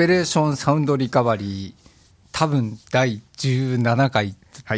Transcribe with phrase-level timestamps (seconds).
[0.00, 1.74] ペレーションサウンドリカバリー、
[2.32, 4.34] 多分第17回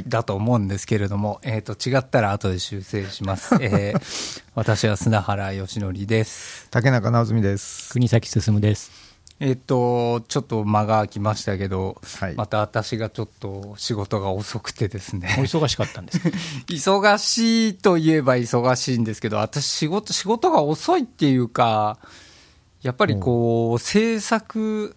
[0.08, 3.54] だと思うんですけれども、はい、えっ、と、違ったら後で修正します。
[3.62, 6.66] えー、私は砂原義則です。
[6.72, 7.92] 竹中直澄です。
[7.92, 8.90] 国崎進です。
[9.38, 15.36] えっ、と、ちょっと間が空きましたけど、はい、また私がちょっと仕事が遅くてですね。
[15.38, 16.18] お忙しかったんです
[16.66, 21.98] 忙しいといえば忙しいんですけど、私仕事、仕事が遅いっていうか、
[22.82, 24.96] やっぱりこう、制作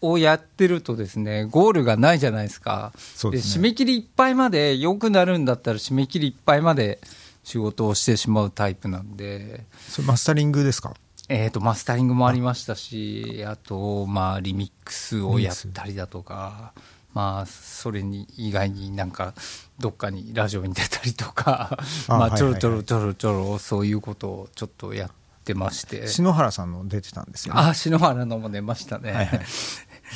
[0.00, 2.92] をやってるとですね、ゴールがないじゃないですか。
[3.22, 7.00] で、ね、締め切りいっぱいまで良くなるんだったら締め切りいっぱいまで
[7.42, 9.64] 仕事をしてしまうタイプなんで。
[9.88, 10.94] それマスタリングですか？
[11.30, 16.74] えーと、マスタリングもありましたし、あと、まあ、リミックスをやったりだとか、
[17.14, 19.32] まあ、それに以外になんか、
[19.78, 25.14] どっかにラジオに出たりとか、まあ、ちょろちょろちょろちょろ、そういうことをちょっとやって
[25.52, 26.06] まして。
[26.08, 27.60] 篠原さんの出てたんですよね。
[27.60, 29.12] あ、篠原のも出ましたね。
[29.12, 29.40] はいはい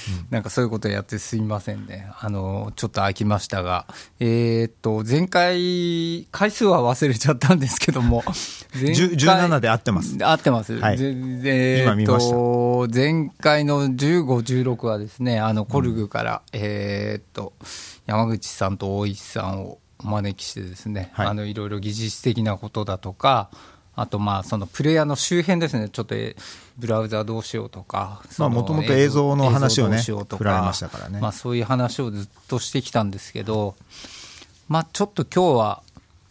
[0.31, 2.11] なんかそういうことやってすみませんね。
[2.21, 3.87] あの、ちょっと飽きましたが、
[4.21, 8.23] えー、っと、前回、回数は忘れちゃったんですけども、
[8.73, 10.17] 17で合ってます。
[10.21, 10.79] 合ってます。
[10.79, 14.25] はい、えー、と前回の15、
[14.65, 17.53] 16はですね、あの、コルグから、うん、えー、っと、
[18.07, 23.51] 山口さんと大石さんをお招きしてですね、はい、あの、いろいろ技術的なことだとか、
[24.01, 26.15] あとまあそのプレイヤーの周辺ですね、ちょっと
[26.79, 33.75] ブラウザどうしようとか、もともと映像の話をね、振られましたからね、まあ、そういう話をずっとしてきたんですけど、
[34.69, 35.83] まあ、ちょっと今日は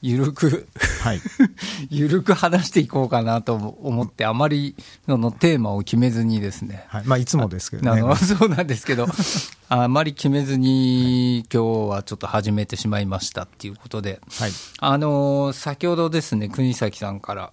[0.01, 0.67] ゆるく
[1.01, 1.21] はい、
[1.89, 4.75] ゆるく話していこうかなと思って、あまり
[5.07, 7.03] のテーマを決めずにですね、はい。
[7.05, 8.15] まあ、いつもですけどね。
[8.15, 9.07] そうなんですけど、
[9.69, 17.51] あまり決めずに、今日はちょっと始めてしまいましたっていうことで、はい、あの先ほどですね、国崎さんから、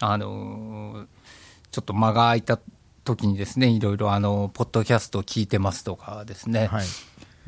[0.00, 1.06] あの
[1.70, 2.58] ちょっと間が空いた
[3.04, 6.86] 時にですね、いろいろあのポッドキャストを聞いてますとかですね、はい、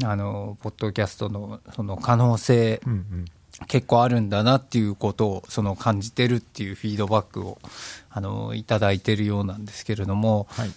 [0.04, 3.24] あのポッドキャストのその可能性、うんうん
[3.66, 7.58] 結構あるんだなっていうことをその感じてるっていうフィードバックを
[8.10, 10.70] あのいただいてるようなんですけれども、はい、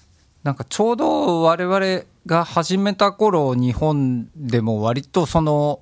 [0.43, 5.81] なんかちょうど我々が始めた頃日本でも割とその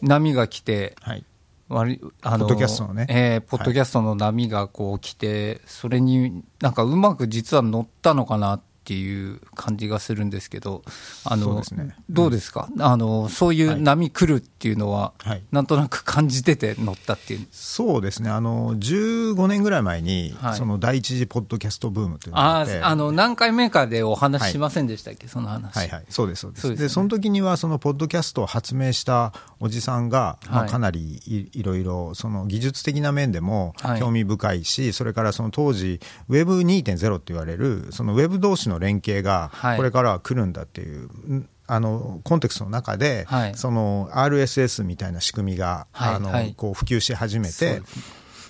[0.00, 1.24] 波が来て、うんはい。
[1.68, 10.82] 割あのポッドキャストのね、えー、ポッドキャストの波がこう来て、それになんかうまく実は乗ったのかなっっていう感じがするんですけど、
[11.24, 17.46] あの、ね、どうですか、うん、あの、そういう波来るっていうのは、はい、なんとなく感じてて乗ったっていう。
[17.52, 25.76] そうですね、あの、15年ぐらい前に、はい、その第一次ポッドキャストブームというのがあああの、何回目かでお話ししませんでしたっけ、はい、その話。
[25.76, 26.74] はいはい、そうです、そうです。
[26.74, 47.82] で、ね、その時には、そのポッドキャストを発明したおじさんが、まあ、かなりいいろいろ、その技術的な面でも興味深いし、それからその当時、Web2.0 って言われる、そのウェブ同士のの連携がこれからは来るんだっていう、はい、あのコンテクストの中で、はい、その RSS みたいな仕組みが、はい、あのこう普及し始めて。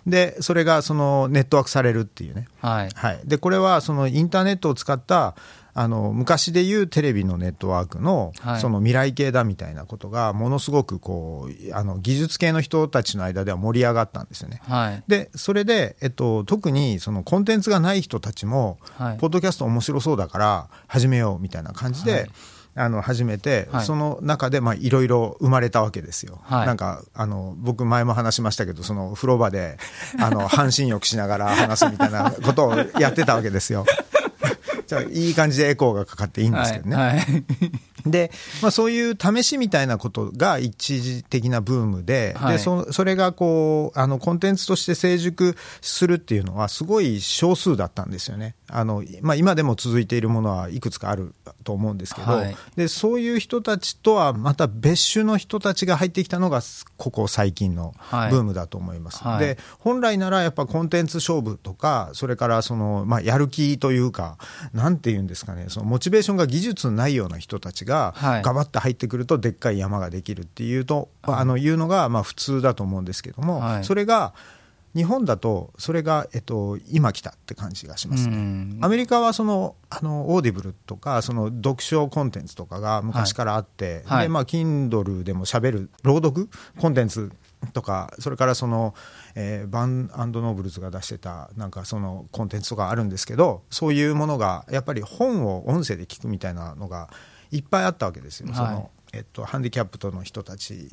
[0.04, 2.88] でそれがそのネットワークされるっていうね、はい。
[2.92, 5.36] はい、でこれはそのインターネットを使った
[5.74, 14.60] あの昔でいうテレビのネットワークのその未来系だみたいなことがものすごくこうあの技術系の人たちの間では盛り上がったんですよね。
[14.64, 22.12] はい、でそれで、えっと、特にそのコンテンツがない人たちも、はい、ポッドキャスト面白そうだから始めようみたいな感じで。
[22.12, 22.30] はい
[22.74, 26.40] あの始めて、はい、その中でいろいろ生まれたわけですよ。
[26.44, 29.76] はい、なんかあの僕前も話しましたけどその風呂場で
[30.18, 33.84] あの 半身浴しながら話すみたいなことをやってたわけですよ。
[35.00, 36.96] いい感じでエコーがかかっていいんですけどね。
[36.96, 37.44] はいはい
[38.06, 38.30] で、
[38.60, 48.54] まあ、そういう試しみたいなことが一時的なブームではい、でそそれがこうあのコンテンツとして成熟するっていうのはすごい少数だったんですよね。
[48.74, 56.62] あのまあ、今でも続いているものはいくつかあると思うんですけど、はい、でそういう人たちとはまた別種の人たちが入ってきたのが
[56.96, 57.94] ここ最近の
[58.30, 59.22] ブームだと思います。
[59.22, 64.38] はい、で本来ならやっぱコンテンツ勝負とかそれからその、まあ、やる気というか
[64.72, 74.32] なんていうんですかねそのモチベーションが技術ないような人たちががガバッと入ってくるとでっかい山ができるっていうと、はい、あのいうのがまあ普通だと思うんですけども、はい、それが
[74.94, 78.78] 日本だとそれが、えっと、今来たって感じがしますね。
[78.82, 86.48] アメリカはそのあのオーディブルとかその読書コンテンツとかが昔からあって、はい、でまあ Kindle でもしゃべる朗読
[86.78, 87.30] コンテンツ
[87.72, 88.94] とかそれからその、
[89.34, 97.08] えー、バンノーブルズが出してたなんかそのコンテンツとかあるんですけどそういうものがやっぱり本を音声で聞くみたいなのが
[97.52, 100.88] いっぱいあったわけですよ、はい、そのえっと、ハンディキャップとの人たち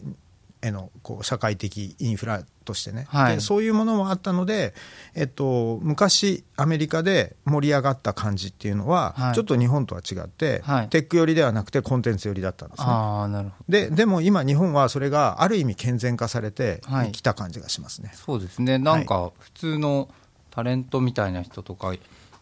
[0.62, 4.74] へのこう社会的インフラとしてね、はい、でそういうものもあったので、
[5.16, 12.88] えっと、昔アメリカで盛り上がった感じっていうのは、はい、ちょっと日本とは違って、はい、テック寄りではなくてコンテンツ寄りだったんですね。
[12.90, 13.72] あなるほど。
[13.72, 16.82] ででも今日本はそれがある意味健全化されて
[17.14, 18.78] きた感じがしますね、そうですね。
[18.78, 20.10] なんか普通の
[20.52, 21.94] タレントみたいな人とか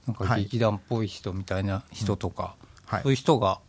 [0.07, 2.55] なんか劇団っぽい人みたいな人とか、
[3.03, 3.59] そういう人が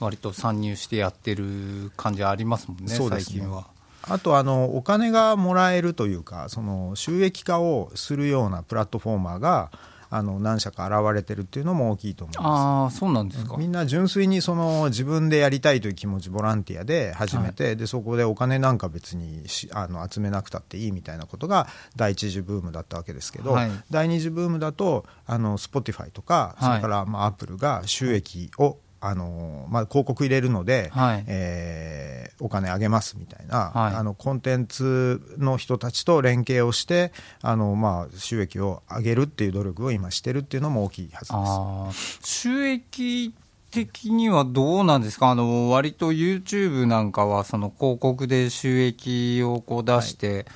[0.00, 3.08] 割と参入してやってる感じありますもんね、ね。
[3.08, 3.66] 最近は。
[4.06, 9.70] あとあのお金がもらえるというかその収益化をするようなプラットフォーマーが
[10.10, 12.94] あの何社か現れてるっていうのも大きいと思います。
[12.94, 13.56] あそうなんですか。
[13.56, 19.42] みんな純粋にその自分でやりたいという気持ちボランティアで始めて、はい、でそこでお金なんか別に
[19.72, 37.12] あの集めなくたっていいみたいなことが第一次ブームだったわけですけど、はい、第二次ブームだとあの Spotify とか、それからまあアップルが収益をあのまあ、広告入れるので、はい、えー、お金あげますみたいな、はい、あのコンテンツの人たちと連携をして
[37.42, 42.18] あの、まあ、収益を上げるっていう努力を今してるっていうのも大きいはずです。
[42.22, 43.34] 収益
[43.70, 45.30] 的にはどうなんですか？
[45.30, 50.46] あの割と YouTube なんかはその広告で収益をこう出して、はい。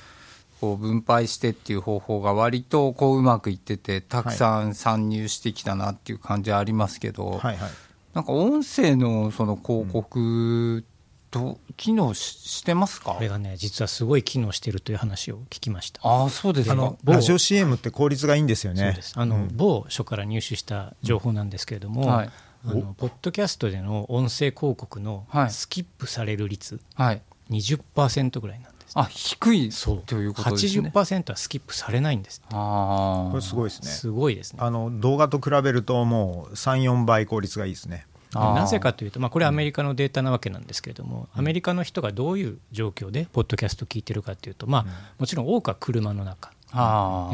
[0.61, 7.39] こう分配してっていう方法が割とこううまくいっててたくさん参入してきたなっていう感じはありますけど、はい。
[7.39, 7.55] はい。
[7.55, 7.71] はい、
[8.13, 10.83] なんか音声のその広告
[11.31, 13.13] と機能してますか？
[13.13, 16.01] これがね実はすごい機能しているという話を聞きました。
[16.03, 16.95] ああそうですか。
[17.03, 18.99] ラジオ CM って効率がいいんですよね。
[19.13, 22.29] あの、うん、某所から入手した情報なんですけれども、うんはい、
[22.65, 27.21] あのポッドキャストでの音声広告のスキップされる率、はい、
[27.51, 30.91] 20%ぐらいなんですあ低いそうということですね。
[30.93, 33.87] 80%はスキップされないんですあこれすごいですね。
[33.87, 34.59] すごいですね。
[34.61, 38.05] あの動画と比べるともう34倍効率がいいですね。
[38.33, 46.51] なぜかというと、まあ、これはアメリカのデータなわけなんですけれども、アメリカの人がどういう状況でポッドキャスト聞いてるかというと、まあ、もちろん多くは車の中、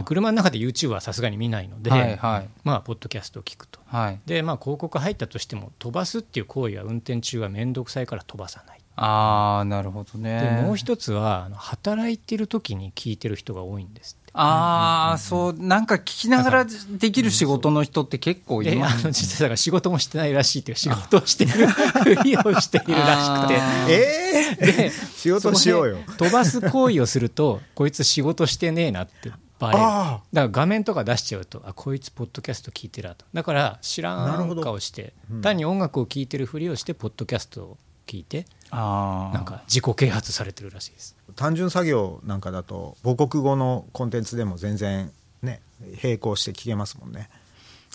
[0.05, 10.39] 車の中で YouTube はさすがに見ないので、はいはい、まあ、ポッドキャストを聞くと、はい、でまあ、広告入ったとしても飛ばすっていう行為は運転中は面倒くさいから飛ばさないああなるほどね。
[10.39, 23.53] でもう一つは働いてる時に聞いてる人が多いんですああ、そう、なんか聞きながらできる仕事の人って結構います、ね、あの実際だから仕事もしてないらしいっていう仕事をしてるふりをしているらしくて。
[23.94, 26.00] えー、で、仕事しようよ。
[26.18, 29.83] 飛ばす行為をすると、こいつ仕事してねえなってバレる。
[29.83, 33.25] だから画面とか出しちゃうと、あ、こいつポッドキャスト聞いてるなと。
[33.33, 41.15] だから知らん顔して、単に音楽を聴いてるふりをして、ポッドキャストを聞いて、あなんか自己啓発されてるらしいです。
[41.35, 45.62] 単純作業なんかだと母国語のコンテンツでも全然ね
[46.03, 47.29] 並行して聞けますもんね。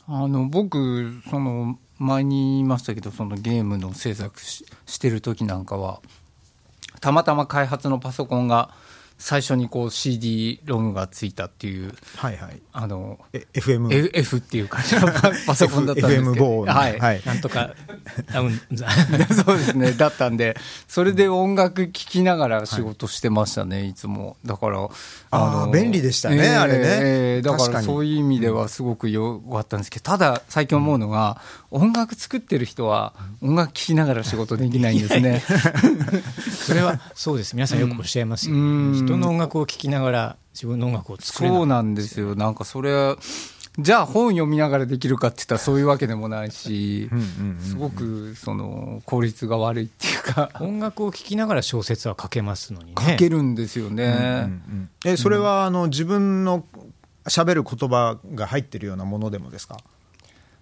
[0.07, 6.01] あの僕その前に言いましたけどそのゲームの制作ししてる時なんかは
[7.01, 8.71] たまたま開発のパソコンが
[9.21, 15.09] 最初にこう CD ロムがついたっていう、はいはい、あの FM F っていう感じの
[15.47, 17.75] パソコンだったんですけど FM はい、はい、なんとか
[19.45, 20.57] そうですねだったんで
[20.89, 24.39] それで音楽聴きながら仕事してましたね、はい、いつも。
[24.45, 24.89] だから
[25.31, 31.41] あの便利でしたね、えー、あれね、えー、だからそういう意味ではすごくよかったんですけどただ最近思うのが、
[31.71, 35.43] 音楽作ってる人は音楽聴きながら仕事できないんですね。
[36.51, 37.55] それはそうです。
[37.55, 42.35] 皆さんよくおっしゃいますよ、ね、人の音楽を聴きながら自分の音楽を作れそうなんですよ。
[42.35, 43.17] なんかそれ
[43.79, 47.09] じゃあ本読みながらできるかって言ったらそういうわけでもないし、
[47.61, 50.51] すごくその効率が悪いっていうか。
[50.61, 52.95] 音楽を聴きながら小説は書けますのにね。
[52.99, 54.51] 書けるんですよね、
[55.05, 56.65] えそれはあの自分の
[57.27, 59.79] 喋る言葉が入ってるようなものでもですか？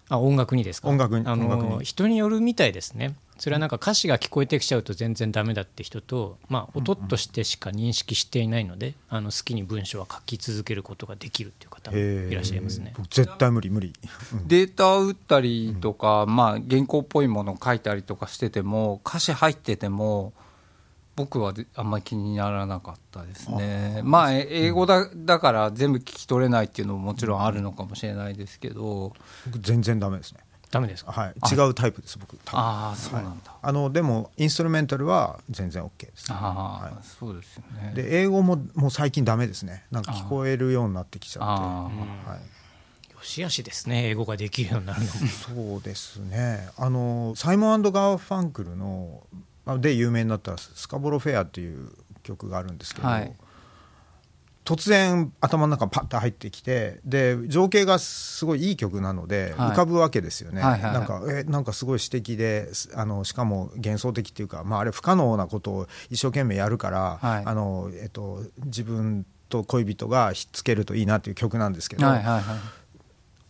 [0.09, 0.89] あ音楽にですか？
[0.89, 3.15] 音楽にあの人によるみたいですね。
[3.39, 12.95] それはなんか歌詞が聞こえてきちゃうと全然ダメだって人と、まあ、音としてしか認識していないので、あの好きに文章は書き続けることができるっていう方もいらっしゃいますね。
[13.11, 13.93] 絶対無理無理、
[14.47, 20.33] データを打ったりとか、まあ、原稿っぽいものを書いたりとかしてても歌詞入ってても
[21.19, 24.03] 僕はあんまり気にならなかったですね。
[24.05, 29.13] まあ英語だだから全部聞き取れないっていうのももちろんあるのかもしれないですけど。
[29.47, 30.39] 僕全然ダメですね。
[30.71, 37.93] ダメですか、はい、違うタイプです僕ああそうなんだ、はい、あのでもインストルメンタルは全然 OK です、ね、ああ、はい、そうですよね。
[37.95, 39.85] で英語ももう最近ダメですね。
[39.91, 41.63] なんか聞こえるようになってきちゃって。
[42.31, 43.15] はい。
[43.15, 45.07] よしあしですね英語ができるようになるの。
[45.09, 46.69] そうですね。
[46.77, 49.23] あのサイモンガーファンクルの
[49.77, 51.91] で有名になった「スカボロフェア」っていう
[52.23, 53.35] 曲があるんですけど、はい、
[54.65, 60.93] 突然頭の中パッと入ってきてで情景がすごいいい曲なので浮かぶわけですよね、はいはいはい。
[60.93, 72.57] なんかえなんかすごい詩的であのしかも幻想的っていうか、まあ、あれ不可能なことを一生懸命やるから、はい、あのえっと、自分と恋人がひっつけるといいなっていう曲なんですけど、はいはいは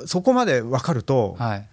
[0.04, 1.68] い、そこまで分かると、はい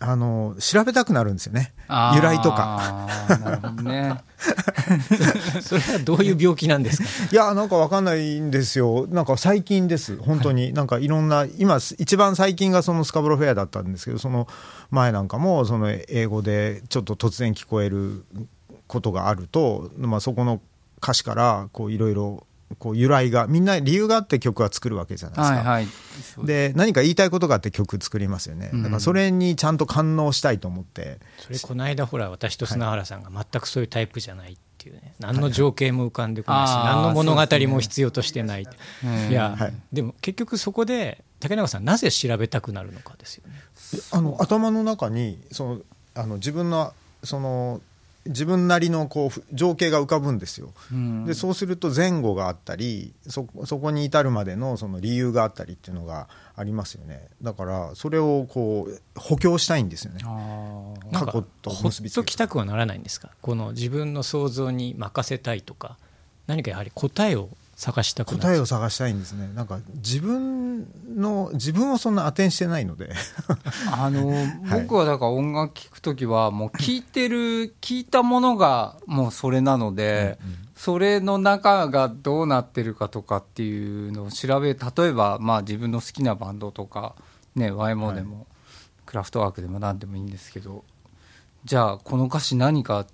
[0.00, 1.72] あの調べたくなるんですよね、
[2.14, 3.08] 由来とか。
[3.40, 4.20] なるほどね。
[5.60, 7.08] それはどういう病気なんですか？
[7.32, 14.46] いや、なんかわかんないんですよ、なんか最近です、本当に、はい、なんかいろんな、今、一番最近がそのスカブロフェアだったんですけど、その
[14.90, 18.24] 前なんかも、その英語でちょっと突然聞こえる
[18.86, 20.60] ことがあると、まあ、そこの
[21.02, 22.46] 歌詞からこういろいろ
[22.78, 35.14] こう由来がみんな理由があって曲は作るわけじゃないですか、はいはい、で何か言いたいことがあって曲作りますよね、だからそれにちゃんと感応したいと思って、それこの間ほら私と砂原さんが全くそういうタイプじゃないっていうね。
[35.18, 39.56] 何の情景も浮かんでこないし、何の物語も必要としてない、いや、
[39.92, 43.54] でも結局そこで竹中さんなぜ調べたくなるのかですよね。
[44.12, 45.80] あの頭の中にその
[46.14, 46.92] あの自分の
[47.24, 47.80] その
[48.26, 57.28] 自分なりのこう情景が浮かぶんですよ、うん、でそうすると前後があったりそこに至るまでのその理由があったりっていうのがありますよね。
[57.40, 60.20] だからそれをこう補強したいんですよね。
[61.12, 63.30] 過去と結びつけほっときたくはならないんですか？
[63.40, 65.96] この自分の想像に任せたいとか
[66.46, 69.48] 何かやはり答えを探したく答えを探したいんですね。
[69.54, 73.12] なんか自分の自分をそんな当てにしてないので。
[73.96, 74.34] あの、
[74.68, 87.14] 僕はだから音楽聴く時はもう聴いてる 聴いたものがもうそれなので、うんうん、それの中がどうなってるかとかっていうのを調べ例えばまあ自分の好きなバンドとか
[87.54, 88.46] ね YMO でも、はい、
[89.06, 90.82] クラフトワークでも何でもいいんですけど
[91.64, 93.06] じゃあこの歌詞何か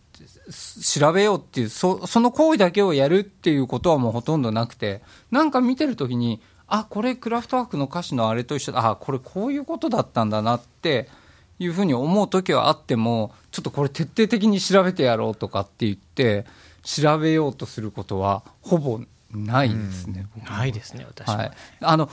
[0.98, 11.08] 調べようっていうそその行為だけをやるっていうことはもうほとんどなくてなんか見てる時にあこれクラフトワークの歌詞のあれと一緒だあこれこういうことだったんだなって
[11.58, 16.46] いうふうに思う時はあってもちょっとこれ徹底的に調べてやろうとかって言って
[16.82, 22.10] 調べようとすることはほぼないですね、うん、ないですね私は、はい、あの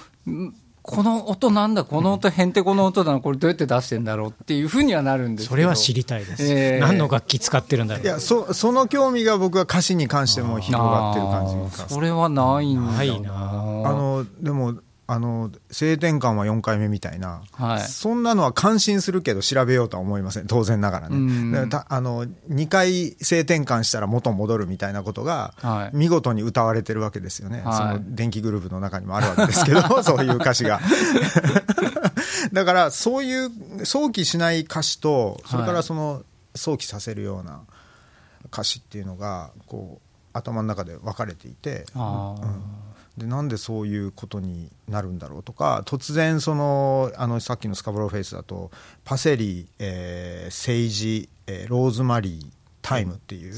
[0.84, 8.04] この音なんだ、この音、へんてこの音だな、これどうやって出してんだろうっていうふうにはなるんですそれは知りたいです、えー、何の楽器使ってるんだろう。
[8.04, 11.90] いやそその興味が僕は歌詞に関しても広がってる感じが。
[11.90, 13.32] それはないんだないな。
[13.86, 14.76] あのでも
[15.14, 30.80] あの性転換は4回目みたいな、はい、そんなのは感心するけど調べようとは思いません当然ながらね、あの2回性転換したら元戻るみたいなことが、見事に歌われてるわけですよね、はい、その電気グループの中にもあるわけですけど そういう歌詞が。
[32.54, 36.24] だからそういう想起しない歌詞とそれからその
[36.56, 37.60] 想起させるような
[38.46, 41.86] 歌詞っていうのがこう頭の中で分かれていて。
[41.96, 42.36] うん
[43.22, 48.72] でなんでそういうことになるんだろうとか突然そのあのさっきのスカブローフェイスだと
[49.06, 52.46] パセリ、えー、セイジ、えー、ローズマリー
[52.82, 53.56] タイムっていう、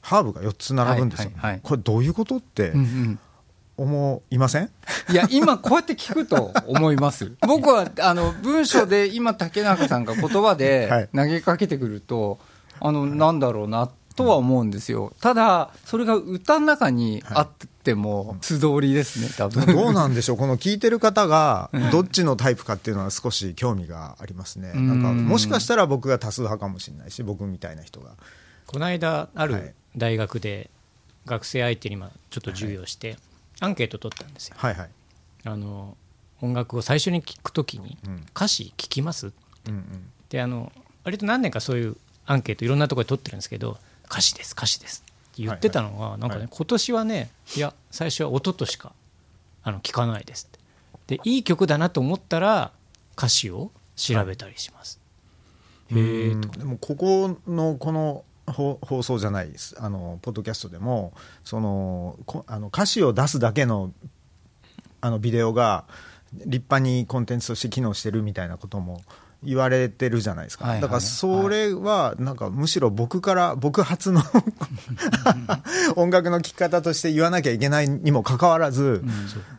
[0.00, 3.18] ハーブが4つ並ぶんですよ、はいはい、これどういうことって、うんうん。
[3.76, 4.70] 思いません？
[5.10, 7.32] いや、今こうやって聞くと思います。
[7.46, 12.40] 僕は、あの、文章で今竹中さんが言葉で 投げかけてくると、
[12.80, 15.12] はい、あの、なんだろうなとは思うんですよ。
[15.20, 19.64] ただ、それが歌の中にあって、も素通りですね、多分。
[19.66, 28.14] どうなんでしょう、この聞いてる方がどっちのタイプかっていうのは少し興味がありますね、なんかもしかしたら僕が多数派かもしれないし、僕みたいな人が。
[28.66, 30.70] この間、ある大学で
[31.26, 33.18] 学生相手にまあちょっと授業して、
[33.60, 34.56] アンケート取ったんですよ。
[34.58, 34.90] はいはい、
[35.44, 35.96] あの
[36.42, 37.96] 音楽を最初に聞くときに、
[38.34, 39.28] 歌詞聞きます、
[39.68, 40.72] うんうん、であの
[41.04, 41.96] 割と何年かそういう
[42.26, 43.78] アンケートいろんなところで取ってるんですけど
[44.10, 45.04] 歌詞です歌詞です。
[45.36, 48.92] 言ってたのが、なんかね、今年はねいや最初は音としか
[49.62, 50.50] あの聞かないですっ
[51.06, 51.16] て。
[51.18, 52.72] でいい曲だなと思ったら
[53.16, 55.00] 歌詞を調べたりします、
[55.90, 59.76] はい、へえでもここのこの放送じゃないです。
[59.80, 61.12] あのポッドキャストでも
[61.44, 63.92] そのあの歌詞を出すだけの
[65.00, 65.84] あのビデオが
[66.32, 69.02] 立派にコンテンツとして機能してるみたいなことも
[69.42, 74.22] 言われてるじゃないですか、はいはい、だからそれはなんかむしろ僕から僕初の
[75.96, 79.10] 音楽の聴き方として言わなきゃいけないにもかかわらず、うん、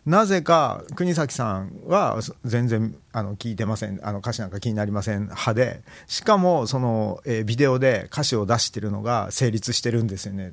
[0.05, 4.00] なぜか国崎さんは全然あの聞いてません。
[4.03, 5.81] あの歌詞なんか気になりません派で。
[6.05, 10.50] しかもその、えー、ビデオで歌詞を出してるのが成立してるんですよね。
[10.50, 10.51] っ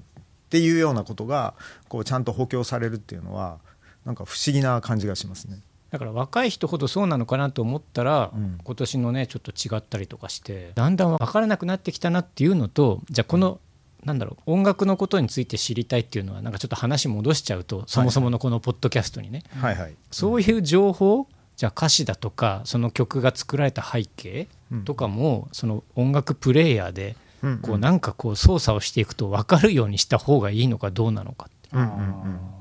[0.49, 1.55] ていうようなことが
[1.89, 3.59] こうちゃんと補強されるっていうのは
[4.05, 5.59] なんか不思議な感じがしますね。
[5.95, 13.61] だから若い人ほどそうなのかなと思ったら、うん、今年のねちょっと違ったりとかしてだんだん分からなくなってきたなっていうのとじゃあこの
[14.05, 24.49] なんだろう音楽のことについて知りたいっていうのはなんかちょっと話戻しちゃうとそもそものこのポッドキャストにね、はいはい、そういう情報じゃあ歌詞だとかその曲が作られた背景
[24.85, 27.15] とかも、その音楽プレイヤーで
[27.63, 31.69] こうなんかこう操作をしていくと分かるようにした方がいいのかどうなのかって、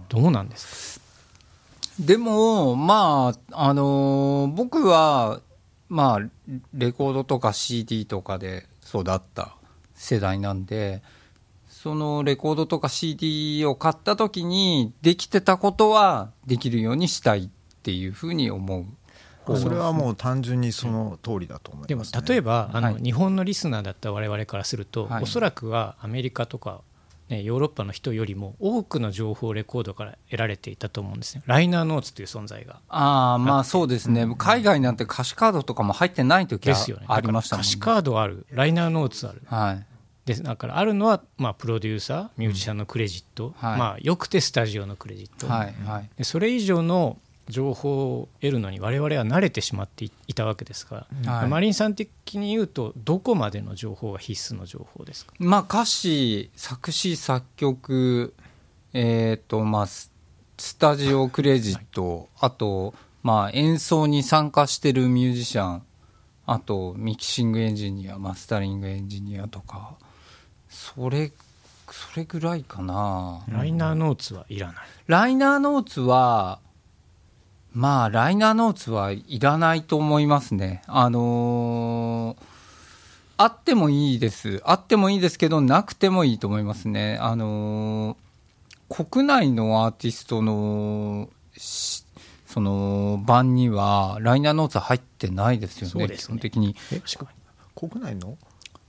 [0.09, 1.02] どうなんですか？
[1.99, 5.41] でもまああのー、僕は
[5.89, 6.29] まあ
[6.73, 9.55] レコードとか CD とかで育った
[9.93, 11.03] 世代なんで
[11.67, 17.49] そのレコードとか CD を買った時にできてたことはできるようにしたいっ
[17.83, 18.85] ていうふうに思う。
[19.57, 26.92] それはもう単純にその通りだと思います、ね、でも例えばあの、日本のリスナーだった我々からすると、はい、おそらくはアメリカとか、ね、
[27.29, 31.43] ヨーロッパの人よりも多くの情報をレコードから得られていたと思うんですね。
[31.45, 32.79] ライナーノーツという存在が。
[32.89, 36.75] ああまあそうですね、うん、海外なんて歌詞カードとかも入ってない時は
[37.07, 37.67] ありましたもんね。
[37.67, 38.45] 歌詞カードある。
[38.51, 39.85] ライナーノーツある、はい、
[40.25, 43.51] でだからあるのは、まあ、プロデューサーミュージシャンのクレジット、うん。
[43.53, 47.17] はい、まあ、よくてスタジオのクレジット、はいはい、でそれ以上の
[47.49, 58.33] 情報を得るのに我々は慣れてしまっていたわけですが、はい、マリンさん的に言うとどこまでの情報が必須の情報ですか、まあ、歌詞作詞作曲、
[58.93, 60.11] えーとまあ、ス
[60.79, 65.83] タジオクレジット、はい、あと、まあ、演奏に参加してるミュージシャン
[66.45, 69.95] あとミキシングエンジニアマスタリングエンジニアとか
[70.69, 71.31] それ
[71.91, 73.43] それぐらいかな。
[73.47, 74.75] ライナーノーツはいらない。
[75.05, 76.59] ライナーノーツは
[77.73, 80.83] まあ、ライナーノーツはいらないと思いますね。
[80.85, 82.43] あのー、
[83.37, 84.61] あってもいいです。
[84.63, 87.17] あってもいいですけど、なくてもいいと思いますね。
[87.19, 96.75] あのー、国内のアーティストの、その版には、ライナーノーツ入ってないですよね、ね基本的に。
[97.75, 98.37] 国内の？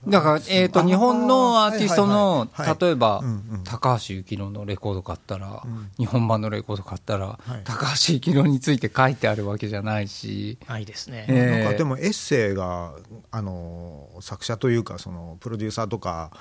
[0.07, 2.47] だから、えっ、ー、と、日本のアーティストの、
[2.79, 3.23] 例えば、
[3.63, 5.63] 高橋幸宏のレコード買ったら、
[5.97, 10.57] 日本版のレコード買ったら、高橋幸宏について書いてあるわけじゃないし。
[10.67, 11.25] ないですね。
[11.27, 12.93] なんかでもエッセイが、
[13.31, 16.31] あの、作者というか、その、プロデューサーとか、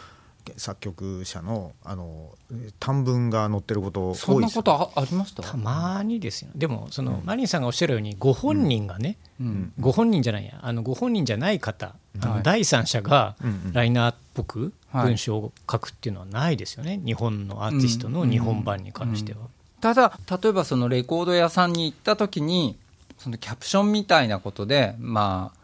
[0.56, 2.30] 作曲者のあの
[2.78, 5.42] 短文が載ってること多いそんなことありました？
[5.42, 13.36] たまにですよでもその、うん、マリンさんがおっしゃるようにご本人がね、うん、ご本人じゃないやあのご本人じゃない方、あの第三者が
[13.72, 19.38] ライナーっぽく文章を書くっていうのはないですよね、はい、日本のアーティストの日本版に関しては。
[19.80, 22.76] ただ例えばそのレコード屋さんに行った時に
[23.18, 25.58] そのキャプションみたいなことでまあ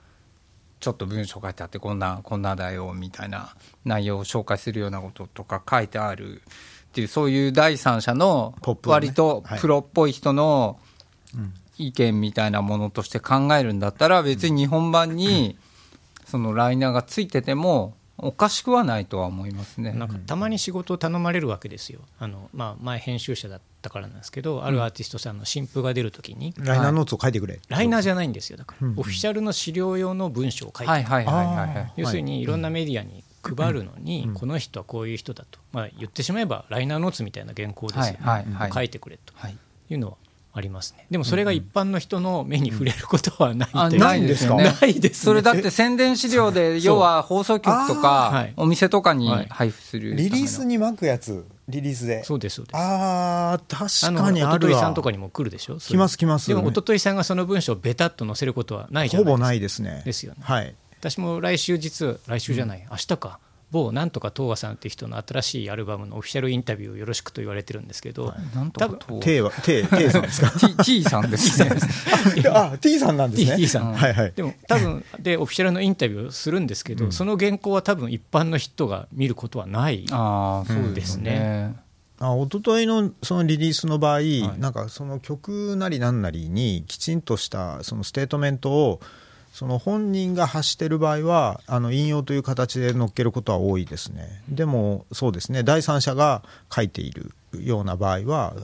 [0.81, 8.55] ちょっと文章書いてあってこんなこんなだよみたいな内容を紹介するようなこととか書いてあるっていうそういう第三者の
[8.87, 10.81] 割とプロっぽい人の
[11.79, 15.57] 意見みたいなものとして考えるんだったら別に日本版に
[16.25, 19.93] そのライナーがついててもおかしくはないとは思いますね。
[19.93, 22.01] なんかたまに仕事を頼まれるわけですよ。
[22.19, 27.61] あの、まあ、前編集者だったからなんですけど、あるアーティストさんの新譜が出るときに、ライナーノーツを書いてくれ。
[27.69, 28.57] ライナーじゃないんですよ。
[28.57, 31.07] だから、オフィシャルの資料用の文章を書いて
[31.97, 39.35] 要するにいろんなメディアに配るのに、この人はこういう人だと、まあ、言ってしまえばライナーノーツみたいな原稿ですよね、書いてくれと。
[39.49, 39.95] い。
[39.95, 40.17] うのは
[40.53, 41.07] ありますね。
[41.11, 52.25] でもそれが一般の人の目に触れることはない、うん、ないですかないです、それだって宣伝資料で要は放送局とかお店とかに配布する、リリースに巻くやつリリースで。
[52.25, 52.77] そうですそうです。
[52.77, 54.81] ああ確かにあるわ。
[54.81, 63.39] さんとかにも来るでしょ来ます来ます、でもおとといさんがその文章をベタっと載せることはないじゃないですかほぼないですねですよねはい私も来週実は来週じゃない、うん、明日か
[63.71, 68.37] 某なんとか東和さんっていう人の新しいアルバムのオフィシャルインタビューをよろしくと言われてるんですけど、はい、
[68.73, 71.71] 多分 T, T, T さんですか？T, T さんですね。
[72.53, 73.57] あ T さんなんですね。
[73.57, 80.05] T さん、はいはい、でも多分でオフィシャルのインタビューをするんですけど、うん、その原稿は多分一般の人が見ることはない
[80.95, 81.77] ですね。
[82.23, 89.01] あ一昨日のそのリリースの場合、はい、なんかその曲なりなんなりにきちんとしたそのステートメントを
[89.53, 94.43] その本人が発している場合はあの引用という形で載っけることは多いですね。
[94.49, 95.63] でもそうですね。
[95.63, 96.43] 第三者が
[96.75, 98.55] 書いているような場合は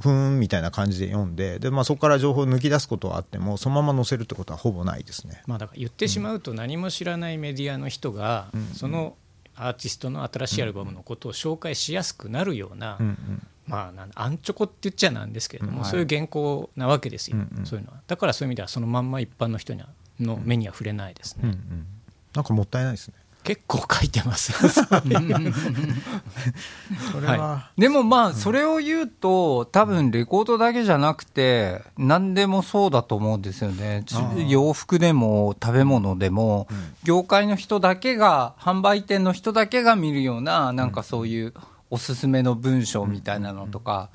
[0.00, 9.16] ふーんみたいな感じで読んでで、まあ、そこから情報を抜き出すことはあってもそのまま載せるってことはほぼないですね、まあ、だから言ってしまうと何も知らないメディアの人が、うん、その
[9.56, 15.82] アーティストの新しいアルバムのことを紹介しやすくなるような、うんうん、まあ、アンチョコって言っちゃなんですけれども、うん。
[15.82, 18.00] はい、そういう原稿なわけですよ、うんうん、そういうのは。
[18.08, 19.88] だからそういう意味ではそのまんま一般の人には
[20.20, 21.86] の目には触れないですね、うんうん、
[22.34, 23.14] なんかもったいないですね。
[23.44, 24.52] 結構書いてます。
[24.56, 24.70] そ
[27.20, 34.02] れは、はい、でもまあそれを言うと多分レコードだけじゃなくて何でもそうだと思うんですよね。
[34.48, 36.66] 洋服でも食べ物でも、
[37.02, 41.52] 業界の人だけが販売店の人だけが見るようななんかそういう
[41.90, 44.08] おすすめの文章みたいなのとか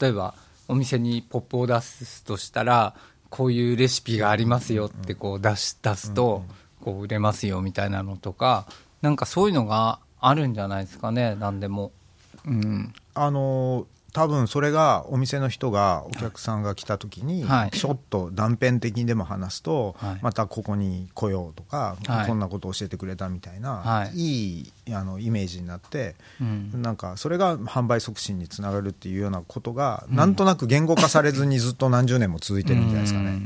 [0.00, 0.34] 例えば
[0.68, 2.94] お店にポップを出すとしたら
[3.30, 6.44] こういうレシピがありますよってこう出し出すと
[6.80, 8.66] こう売れますよみたいなのとか
[9.02, 11.92] なんかそういうのがあるんじゃないですかね何でも。
[12.46, 21.96] うん、あの多分それがお店の人がお客さんが来た時に、ちょっと断片的にでも話すと、またここに来ようとか、
[22.26, 26.16] こんなことを教えてくれたみたいな、い、いあのイメージになって、
[26.72, 33.42] なんかそれが販売促進につながるっていうようなことが、なんとなく言語化されずにずっと何十年も続いてるんじゃないですかね。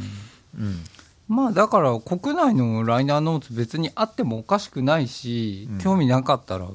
[0.58, 0.84] うん。
[1.28, 6.68] まあだから国内のライナーノーツ別にあってもおかしくないし、興味なかったら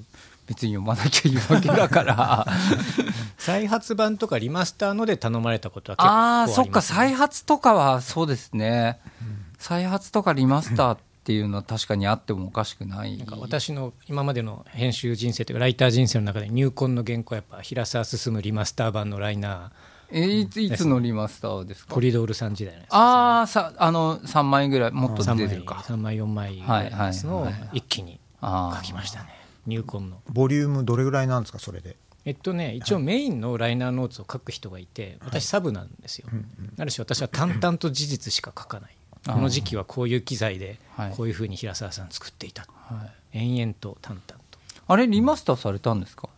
[0.50, 2.48] 別に読まなきゃいいわけだから。
[3.38, 13.18] 再発版とかリマスターので頼まれたことは結構ああそっか再発とかはそうですね、うん、再発とかリマスターっていうのは確かにあってもおかしくない。
[13.18, 19.70] なんか私の今までの編集人生というかライター人生の中で入魂の原稿はやっぱ平沢進リマスター版のライナー
[20.12, 21.94] えいついつのリマスターですか？
[21.94, 25.76] コリドールさん時代のやつ、ああさあの3枚ぐらいもっと出てるか。
[25.88, 29.30] 3枚4枚ぐらいのやつの一気に書きましたね、
[29.70, 30.22] 入魂の。
[30.28, 31.96] ボリュームどれぐらいなんですかそれで？
[32.26, 36.42] えっとね一応メインのライナーノーツを書く人がいて私サブなんですよ、はい、
[36.76, 38.96] なるし私は淡々と事実しか書かない。
[39.26, 40.80] この時期はこういう機材で
[41.16, 44.60] こういうふうに平沢さん作っていた、はい、延々と淡々と。
[44.88, 46.30] あれリマスターされたんですか？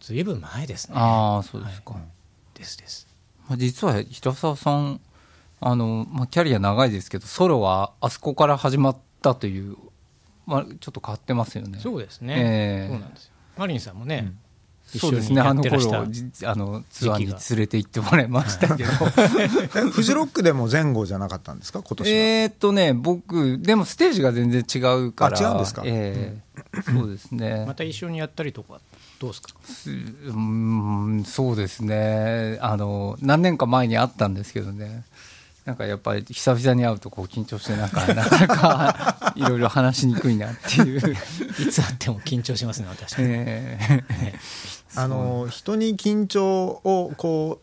[0.00, 0.94] ずいぶん前ですね。
[0.96, 2.02] ああそうですか、はい、
[2.58, 3.06] ですです。
[3.56, 5.00] 実は平沢さん
[5.60, 9.76] あの、まあ、キャリア長いですけどソロはあそこから始まったという
[10.46, 11.78] まあ、ちょっと変わってますよね。
[11.80, 12.34] そうですね。
[12.38, 13.32] えー、そうなんですよ。
[13.56, 14.32] マリンさんもね、
[14.94, 16.04] うん、そうですね、あの頃あ
[16.54, 18.90] のツアーに連れて行ってもらいましたけど、
[19.90, 27.64] フジロックでも前後じゃなかったんですか、今年えっとね、僕、でもステージが全然違うから、違うんですか、えー、そうですね。
[27.66, 28.80] また一緒にやったりとか、
[29.20, 29.54] どうですか？
[30.26, 32.58] うんそうですね。
[32.62, 35.04] あの、何年か前にあったんですけどね。
[35.70, 40.98] なんかやっぱり久々に会うとこう緊張してなんかなかなかいろいろ話しにくいなっていう。
[41.60, 47.60] いつ会っても緊張しますね私、えー、あの人に緊張をこ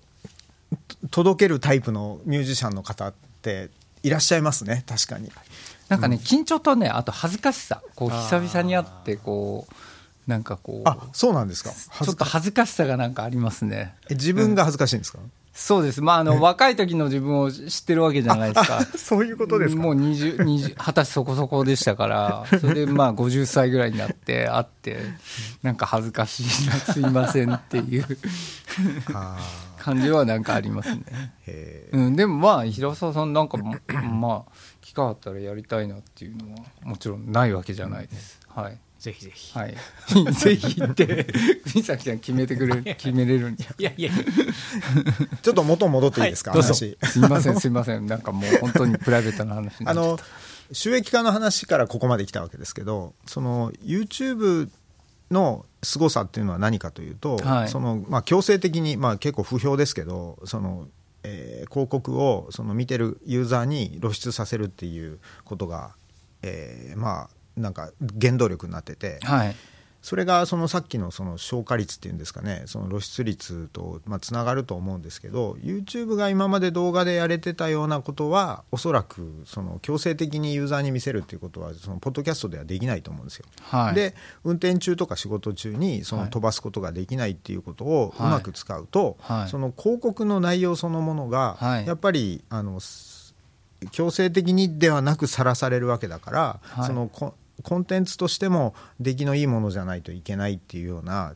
[0.72, 3.72] う届けるタイプのミュージシャンの方って
[4.04, 5.30] いらっしゃいますね確かに。
[5.90, 7.82] なんかね、緊張とねあと恥ずかしさ。
[7.96, 10.88] こう久々に会ってこうなんかこう。
[10.88, 11.72] あそうなんですか。
[12.06, 13.96] ちょっと恥ずかしさがなんかありますね。
[14.10, 16.04] 自分が恥ずかしいんですか、うんそうです。
[16.04, 18.82] まあ、あの、若い時の自分を知ってるわけじゃないですか。
[18.96, 19.82] そういうことですか？
[19.82, 25.00] もう20、20、20歳そこそこでしたから、 それでまあ50歳ぐらいになって会って、
[25.64, 28.06] なんか恥ずかしいな、すいませんっていう
[29.80, 31.04] 感じはなんかありますね。
[31.92, 38.40] うん、でもまあ、平沢さんなんか、まあ、機会あったらやりたいなっていうのは、もちろんないわけじゃないです。
[38.48, 38.78] はい。
[39.00, 39.58] ぜひぜひ。
[39.58, 39.76] はい。
[40.34, 41.28] ぜひって、
[41.72, 44.12] 国崎さん決めてくれる、決めれるんいやいや
[45.42, 46.98] ちょっと元戻っていいですか、はい、話。
[47.04, 48.08] すいません、 すいません。
[48.08, 50.20] なんかもう本当にプライベートな話あの、
[50.72, 54.70] 収益化の話からここまで来たわけですけど、その YouTube
[55.30, 60.88] の凄さっていうのは何かというと、はい、そのまあ強制的に、まあ結構不評ですけど、その、
[61.24, 65.96] えー、広告をその見てるユーザーに露出させるっていうことが、
[66.42, 69.56] えー、まあなんか原動力になってて、はい、
[70.02, 83.46] それがそのさっきのその消化率っていうんですかねその露出率とまあつながると思うんですけど YouTube が今まで動画でやれてたようなことはおそらくその強制的にユーザーに見せるっていうことはそのポッドキャストではできないと思うんですよ。
[83.64, 84.16] はい、で
[84.46, 92.80] 運転中とか仕事中にその飛ばすことができないっていうことをうまく使うと、はい、その広告の内容そのものがやっぱりあの
[93.92, 97.12] 強制的にではなくさらされるわけだから、その
[97.64, 101.36] コンテンツとしても出来のいいものじゃないといけないっていうような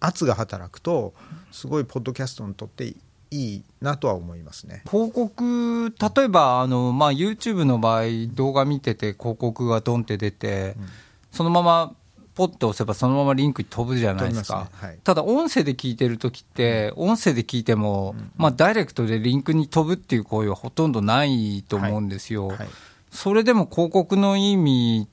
[0.00, 1.14] 圧が働くと
[1.50, 2.96] すごいポッドキャストにとってい
[3.30, 4.82] いなとは思いますね。
[4.88, 10.86] 広告、例えばあの、まあ、YouTube の場合、動画見てて、広告がドンって出て、うん、
[11.32, 11.94] そのまま
[12.38, 14.88] ポッと押せば、そのままリンクに飛ぶじゃないですか、すね。
[14.88, 22.46] はい、ただ、音声で聞いてるときって、音声で聞いても、うん、まあ、ダイレクトでリンクに飛ぶっていう行為はほとんどないと思うんですよ。
[22.46, 22.58] はい。
[22.58, 22.68] はい、
[23.10, 25.08] それでも広告の意味、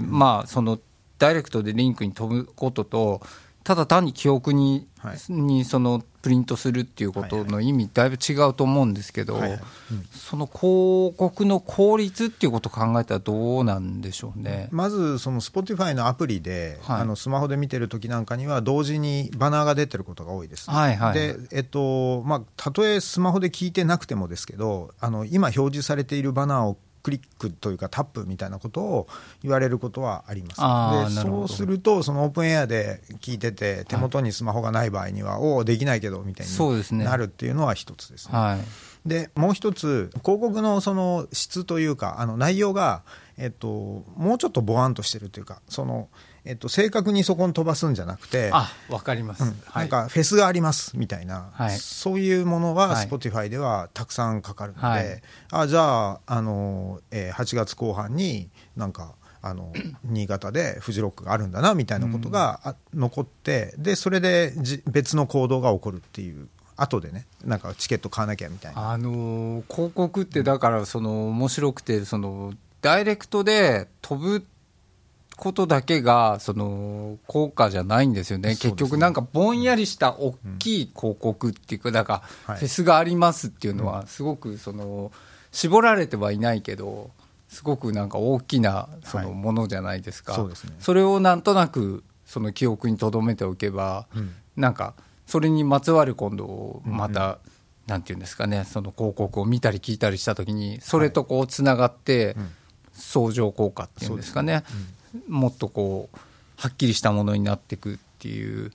[0.00, 0.78] まあ、その
[1.18, 3.20] ダイレクトでリンクに飛ぶことと、
[3.64, 4.86] ただ単に記憶に,、
[5.30, 9.40] にそのプリントするっていうことの意味だいぶ違うと思うんですけど、
[10.12, 14.68] その広告の効率っていうことを考えたらどうなんでしょうね。
[14.70, 29.06] まずその Spotify のアプリで、はい、あのスマホで見てる時なんかには同時にバナーが出てることが多いです、はいはい、でえっとまあ、たとえスマホで聞いてなくてもですけどあの今表示されているバナーをクリックというかタップみたいなことを
[29.42, 30.54] 言われることはありま
[31.06, 31.14] す。
[31.14, 38.38] でそうするとそのオープンエアで聞いてて手元にスマホがない場合には、はい、おおできないけどみたいになるっていうのは一つですね。
[38.38, 43.02] はい、でもう一つ広告のその質というかあの内容が、
[43.36, 46.08] えっと、もうちょっとボワンとしてるというかその
[46.46, 49.48] えっと、正確にそこに飛ばすんじゃなくてあ分かります、うん。
[49.66, 59.72] はい、なんかフェスがありますみたいな、はい、そういうものは Spotify ではたくさんかかるので、はい、あじゃああの、えー、8月後半になんかあの
[60.04, 74.46] 新潟でフジロックがあるんだなみたいなことが残ってでそれでじ別の行動が起こるっていう後でねなんかチケット買わなきゃみたいな、あのー、広告ってだからその面白くてそのダイレクトで飛ぶ
[75.36, 78.56] ことだけがその効果じゃないんですよね、ね。
[78.56, 85.12] 結局、なんかぼんやりした大きい広告っていうか、だからフェスがありますっていうのは、すごくその
[85.52, 87.10] 絞られてはいないけど、
[87.48, 94.94] すごくなんか大きなそのものじゃないですか、はいそすね、それをなんとなくその記憶に留めておけば、うん、なんか
[95.26, 97.30] それにまつわる今度、また、うん。
[97.30, 97.38] うん、
[97.86, 102.36] なんていうんですかね、その広告を見たり聞いたりしたときに、それとこうつながって、
[102.92, 104.64] 相乗効果っていうんですかね。
[105.28, 106.18] もっとこう
[106.56, 108.72] はっきりしたものになっていくっていう。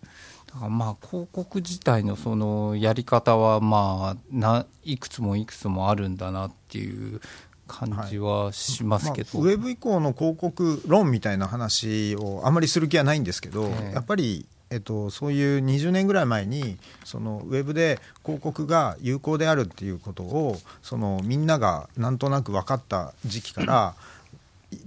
[0.47, 7.21] だからまあ広告自体のそのやり方はまあないくつもいくつもあるんだなっていう
[7.67, 9.47] 感じはしますけど、はい。
[9.47, 23.95] まあ、ウェブ以降の広告論みたいな話をあまりする気はないんですけど、えー、やっぱりえっと、そういう20年ぐらい前にそのウェブで広告が有効であるっていうことをそのみんながなんとなく分かった時期から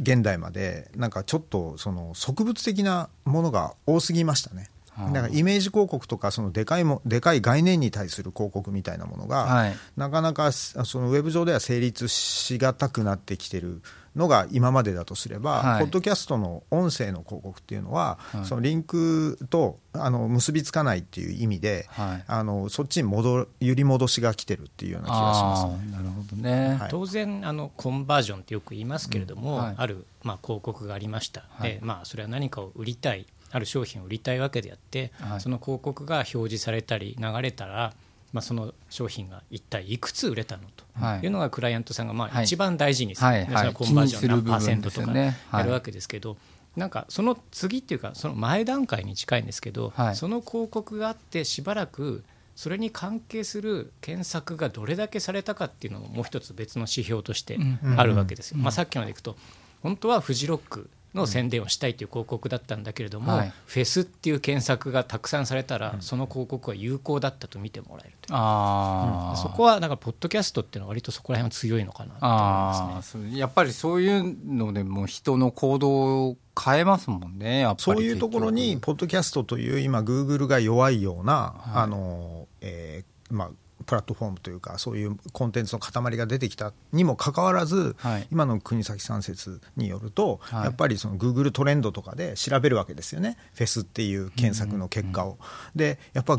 [0.00, 4.68] 現代までなんかちょっとその植物的なものが多すぎましたね。
[5.12, 13.80] だからイメージ広告とかそのでかいもでかい概念に対する広告みたいなものが、はい、なかなかそのウェブ上では成立しがたくなってきてる
[14.16, 37.92] のが今までだとすれば、はい、ポッドキャストの音声の広告っていうのは、はい、そのリンクとあの結びつかないっていう意味で、はい、あのそっちに戻揺り戻しが来てるっていうような気がします、なるほどね、当然あのコンバージョンってよく言いますけれども、うん、ある、まあ、広告がありました、でまあ、それは何かを売りたいある商品を売りたいわけであって、その広告が表示されたり流れたら
[38.32, 40.84] まあ、その商品が一体いくつ売れたのと
[41.24, 41.26] い。
[41.26, 46.36] うのがクライアントさんがまあ一番大事にする、はいコンバージョン何パーセントとかやるわけですけど、
[46.76, 57.58] なんかその次っていうかその前段階に近いんですけど、その広告があってしばらくそれに関係する検索がどれだけされたかっていうのももう一つ別の指標として
[57.96, 58.58] あるわけですよ。
[58.58, 59.36] まあ、さっきまでいくと
[59.82, 73.38] 本当はフジロックの宣伝をしたいという広告だったんだけれども、はい、フェスっていう検索がたくさんされたら、その広告は有効だったと見てもらえるとあ、うん、そこはなんかポッドキャストっていうのは割とそこら辺は強いのかなと思いますね。
[73.38, 83.50] やっぱりそういうのでも人の行動を変えますもんねそういうところにポッドキャストという今グーグルが弱いような、はい、あのえー、まあ
[83.92, 93.36] プラットフォームというかそういうコンテンツの塊が出てきたにもかかわらず、はい、今の国崎さん説によると、はい、やっぱりそのグーグルトレンドとかで調べるわけですよね。
[93.52, 95.36] フェスっていう検索の結果を。
[95.76, 96.38] でやっぱ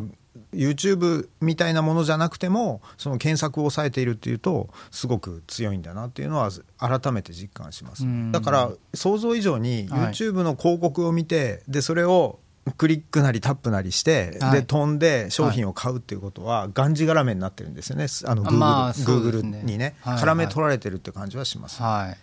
[0.52, 8.04] YouTube みたいなものじゃなくてもその検索を抑えているっていうとすごく強いんだなっていうのは改めて実感します。
[8.32, 12.39] だから想像以上に YouTube の広告を見てでそれを
[12.78, 22.17] クリックなりタップなりして、はい、で飛んで商品を買うっていうことは、がんじがらめになってるんですよね、あのグーグル,、まあ、グーグルにね、はい、絡め取られてるって感じはします、はい。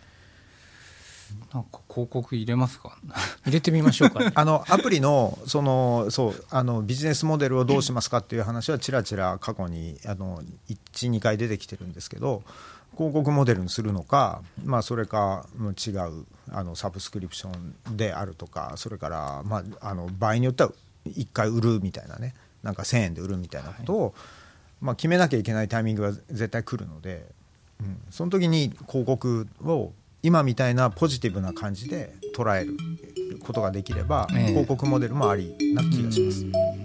[1.55, 2.97] なんか広告入れますか？
[3.45, 10.43] 入れてみましょうか、 あのアプリのそのそうあのビジネスモデルをどうしますかっていう話はちらちら過去にあの
[10.93, 12.43] 12回出てきてるんですけど
[13.01, 17.57] 広告モデルにするのか、まあ、それか違うあのサブスクリプショ
[17.91, 20.73] ンであるとかそれから、まあ、あの場合によっては
[21.07, 24.13] 1回売るみたいなねなんか1000円で売るみたいなことを、はい、
[24.83, 27.25] まあ、決めなきゃいけないタイミングが絶対来るので、
[27.81, 32.77] うん、その時に広告を今みたいなポジティブな感じで捉える
[33.39, 36.80] ことができれば、えー、広告モデルもありな気がします。